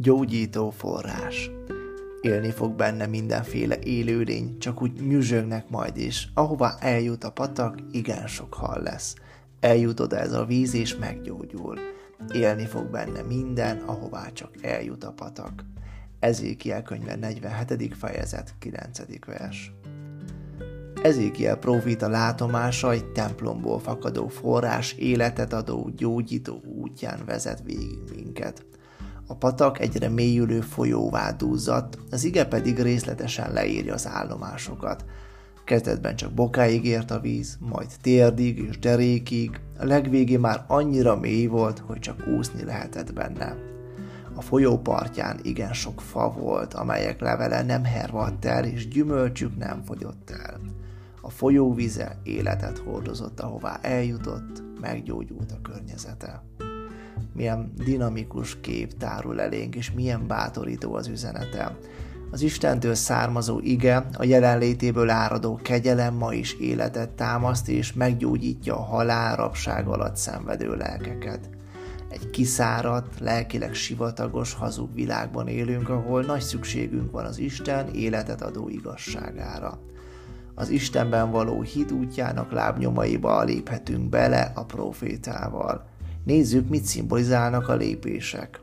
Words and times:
Gyógyító 0.00 0.70
forrás. 0.70 1.50
Élni 2.20 2.50
fog 2.50 2.74
benne 2.74 3.06
mindenféle 3.06 3.78
élőlény, 3.78 4.58
csak 4.58 4.82
úgy 4.82 4.92
nyüzsögnek 4.92 5.68
majd 5.68 5.96
is. 5.96 6.28
Ahova 6.34 6.74
eljut 6.80 7.24
a 7.24 7.30
patak, 7.30 7.78
igen 7.90 8.26
sok 8.26 8.54
hal 8.54 8.82
lesz. 8.82 9.14
Eljut 9.60 10.00
oda 10.00 10.18
ez 10.18 10.32
a 10.32 10.44
víz, 10.44 10.74
és 10.74 10.96
meggyógyul. 10.96 11.78
Élni 12.34 12.66
fog 12.66 12.90
benne 12.90 13.22
minden, 13.22 13.78
ahová 13.78 14.28
csak 14.32 14.50
eljut 14.62 15.04
a 15.04 15.12
patak. 15.12 15.64
Ezékiel 16.20 16.82
könyve 16.82 17.16
47. 17.16 17.96
fejezet 17.96 18.54
9. 18.58 19.00
vers. 19.26 19.72
Ezékiel 21.02 21.56
prófita 21.56 22.08
látomása 22.08 22.90
egy 22.90 23.12
templomból 23.12 23.78
fakadó 23.78 24.28
forrás 24.28 24.92
életet 24.92 25.52
adó, 25.52 25.90
gyógyító 25.96 26.62
útján 26.64 27.20
vezet 27.26 27.62
végig 27.64 28.02
minket. 28.14 28.66
A 29.30 29.34
patak 29.34 29.80
egyre 29.80 30.08
mélyülő 30.08 30.60
folyóvá 30.60 31.30
dúzzadt, 31.30 31.98
az 32.10 32.24
ige 32.24 32.46
pedig 32.46 32.78
részletesen 32.78 33.52
leírja 33.52 33.94
az 33.94 34.06
állomásokat. 34.06 35.04
Kezdetben 35.64 36.16
csak 36.16 36.32
bokáig 36.32 36.84
ért 36.84 37.10
a 37.10 37.20
víz, 37.20 37.58
majd 37.60 37.88
térdig 38.00 38.58
és 38.58 38.78
derékig, 38.78 39.60
a 39.78 39.84
legvégén 39.84 40.40
már 40.40 40.64
annyira 40.66 41.16
mély 41.16 41.46
volt, 41.46 41.78
hogy 41.78 41.98
csak 41.98 42.26
úszni 42.38 42.64
lehetett 42.64 43.12
benne. 43.12 43.56
A 44.34 44.40
folyó 44.40 44.78
partján 44.78 45.38
igen 45.42 45.72
sok 45.72 46.00
fa 46.00 46.32
volt, 46.38 46.74
amelyek 46.74 47.20
levele 47.20 47.62
nem 47.62 47.84
hervadt 47.84 48.44
el, 48.44 48.64
és 48.64 48.88
gyümölcsük 48.88 49.56
nem 49.56 49.82
fogyott 49.84 50.30
el. 50.30 50.60
A 51.20 51.30
folyóvize 51.30 52.20
életet 52.22 52.78
hordozott, 52.78 53.40
ahová 53.40 53.78
eljutott, 53.82 54.62
meggyógyult 54.80 55.52
a 55.52 55.60
környezete. 55.62 56.42
Milyen 57.38 57.72
dinamikus 57.84 58.60
kép 58.60 58.96
tárul 58.96 59.40
elénk, 59.40 59.74
és 59.74 59.92
milyen 59.92 60.26
bátorító 60.26 60.94
az 60.94 61.06
üzenete. 61.06 61.76
Az 62.30 62.40
Istentől 62.40 62.94
származó 62.94 63.58
ige, 63.60 64.06
a 64.16 64.24
jelenlétéből 64.24 65.10
áradó 65.10 65.60
kegyelem 65.62 66.14
ma 66.14 66.32
is 66.32 66.54
életet 66.54 67.10
támaszt, 67.10 67.68
és 67.68 67.92
meggyógyítja 67.92 68.76
a 68.76 68.82
halál 68.82 69.36
rabság 69.36 69.88
alatt 69.88 70.16
szenvedő 70.16 70.74
lelkeket. 70.76 71.50
Egy 72.08 72.30
kiszáradt, 72.30 73.20
lelkileg 73.20 73.74
sivatagos, 73.74 74.54
hazug 74.54 74.94
világban 74.94 75.48
élünk, 75.48 75.88
ahol 75.88 76.22
nagy 76.22 76.40
szükségünk 76.40 77.10
van 77.10 77.24
az 77.24 77.38
Isten 77.38 77.88
életet 77.94 78.42
adó 78.42 78.68
igazságára 78.68 79.78
az 80.54 80.68
Istenben 80.68 81.30
való 81.30 81.60
hit 81.62 81.90
útjának 81.90 82.52
lábnyomaiba 82.52 83.42
léphetünk 83.42 84.08
bele 84.08 84.52
a 84.54 84.64
profétával. 84.64 85.84
Nézzük, 86.28 86.68
mit 86.68 86.84
szimbolizálnak 86.84 87.68
a 87.68 87.74
lépések. 87.74 88.60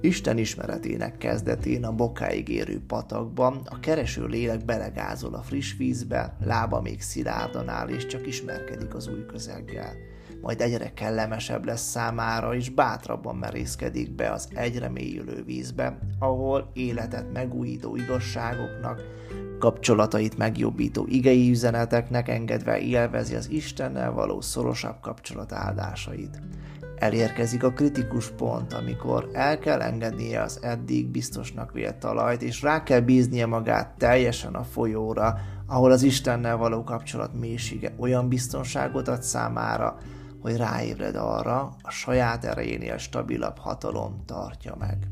Isten 0.00 0.38
ismeretének 0.38 1.18
kezdetén 1.18 1.84
a 1.84 1.92
bokáig 1.92 2.48
érő 2.48 2.80
patakban 2.86 3.60
a 3.64 3.80
kereső 3.80 4.26
lélek 4.26 4.64
belegázol 4.64 5.34
a 5.34 5.42
friss 5.42 5.76
vízbe, 5.76 6.36
lába 6.44 6.80
még 6.80 7.02
szilárdan 7.02 7.68
áll 7.68 7.88
és 7.88 8.06
csak 8.06 8.26
ismerkedik 8.26 8.94
az 8.94 9.08
új 9.08 9.26
közeggel. 9.26 9.92
Majd 10.40 10.60
egyre 10.60 10.92
kellemesebb 10.92 11.64
lesz 11.64 11.90
számára, 11.90 12.54
és 12.54 12.70
bátrabban 12.70 13.36
merészkedik 13.36 14.14
be 14.14 14.30
az 14.30 14.48
egyre 14.54 14.88
mélyülő 14.88 15.42
vízbe, 15.44 15.98
ahol 16.18 16.70
életet 16.72 17.32
megújító 17.32 17.96
igazságoknak, 17.96 19.02
kapcsolatait 19.58 20.38
megjobbító 20.38 21.06
igei 21.08 21.50
üzeneteknek 21.50 22.28
engedve 22.28 22.78
élvezi 22.78 23.34
az 23.34 23.50
Istennel 23.50 24.12
való 24.12 24.40
szorosabb 24.40 25.00
kapcsolat 25.00 25.52
áldásait. 25.52 26.40
Elérkezik 26.96 27.62
a 27.62 27.72
kritikus 27.72 28.30
pont, 28.30 28.72
amikor 28.72 29.30
el 29.32 29.58
kell 29.58 29.80
engednie 29.80 30.42
az 30.42 30.58
eddig 30.62 31.06
biztosnak 31.06 31.72
vélt 31.72 31.96
talajt, 31.96 32.42
és 32.42 32.62
rá 32.62 32.82
kell 32.82 33.00
bíznia 33.00 33.46
magát 33.46 33.94
teljesen 33.98 34.54
a 34.54 34.64
folyóra, 34.64 35.38
ahol 35.66 35.90
az 35.90 36.02
Istennel 36.02 36.56
való 36.56 36.84
kapcsolat 36.84 37.38
mélysége 37.38 37.92
olyan 37.98 38.28
biztonságot 38.28 39.08
ad 39.08 39.22
számára, 39.22 39.96
hogy 40.40 40.56
ráébred 40.56 41.14
arra, 41.16 41.74
a 41.82 41.90
saját 41.90 42.44
erejénél 42.44 42.98
stabilabb 42.98 43.58
hatalom 43.58 44.22
tartja 44.26 44.74
meg. 44.78 45.08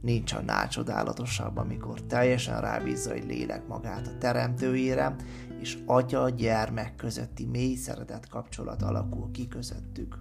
Nincs 0.00 0.32
annál 0.32 0.68
csodálatosabb, 0.68 1.56
amikor 1.56 2.00
teljesen 2.02 2.60
rábízza 2.60 3.12
egy 3.12 3.26
lélek 3.26 3.66
magát 3.66 4.06
a 4.06 4.18
teremtőjére, 4.18 5.14
és 5.60 5.78
atya-gyermek 5.86 6.94
közötti 6.94 7.46
mély 7.46 7.74
szeretett 7.74 8.28
kapcsolat 8.28 8.82
alakul 8.82 9.30
ki 9.30 9.48
közöttük. 9.48 10.18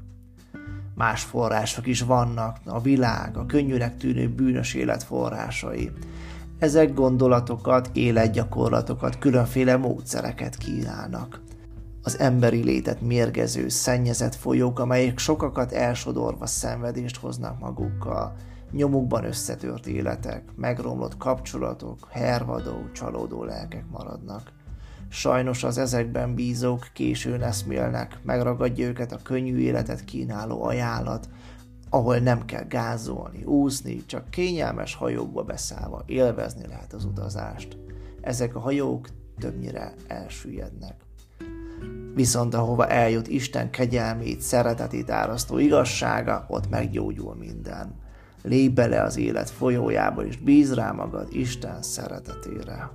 Más 0.96 1.24
források 1.24 1.88
is 1.88 2.02
vannak, 2.02 2.58
a 2.66 2.82
világ, 2.82 3.38
a 3.38 3.46
könnyűnek 3.46 3.98
tűnő 3.98 4.30
bűnös 4.30 4.74
élet 4.74 5.04
forrásai. 5.04 5.92
Ezek 6.60 6.94
gondolatokat, 6.94 7.90
életgyakorlatokat, 7.94 9.20
különféle 9.20 9.78
módszereket 9.78 10.56
kínálnak. 10.56 11.42
Az 12.08 12.20
emberi 12.20 12.64
létet 12.64 13.02
mérgező, 13.02 13.70
szennyezett 13.70 14.36
folyók, 14.36 14.80
amelyek 14.80 15.18
sokakat 15.18 15.72
elsodorva 15.72 16.46
szenvedést 16.46 17.18
hoznak 17.18 17.60
magukkal, 17.60 18.36
Nyomukban 18.72 19.24
összetört 19.24 19.88
életek, 19.88 20.44
megromlott 20.56 21.18
kapcsolatok, 21.18 22.08
hervadó, 22.12 22.92
csalódó 22.92 23.44
lelkek 23.44 23.90
maradnak. 23.90 24.52
Sajnos 25.10 25.64
az 25.64 25.78
ezekben 25.78 26.36
bízók 26.36 26.88
későn 26.94 27.42
eszmélnek, 27.42 28.20
megragadja 28.24 28.88
őket 28.88 29.12
a 29.12 29.22
könnyű 29.24 29.58
életet 29.58 30.06
kínáló 30.06 30.64
ajánlat, 30.64 31.30
ahol 31.90 32.18
nem 32.18 32.46
kell 32.46 32.64
gázolni, 32.64 33.44
úszni, 33.44 34.06
csak 34.06 34.30
kényelmes 34.30 34.96
hajókba 34.96 35.44
beszállva 35.44 36.04
élvezni 36.06 36.68
lehet 36.68 36.94
az 36.94 37.06
utazást. 37.06 37.78
Ezek 38.22 38.56
a 38.56 38.60
hajók 38.60 39.08
többnyire 39.40 39.94
elsüllyednek. 40.08 41.07
Viszont 42.14 42.54
ahova 42.54 42.88
eljut 42.88 43.28
Isten 43.28 43.70
kegyelmét, 43.70 44.42
szeretetét 44.42 45.10
árasztó 45.10 45.58
igazsága, 45.58 46.46
ott 46.50 46.70
meggyógyul 46.70 47.36
minden. 47.36 47.96
Lépj 48.44 48.74
bele 48.74 49.02
az 49.02 49.18
élet 49.18 49.50
folyójába, 49.50 50.26
és 50.26 50.38
bíz 50.38 50.74
rá 50.74 50.92
magad 50.92 51.28
Isten 51.32 51.82
szeretetére. 51.82 52.90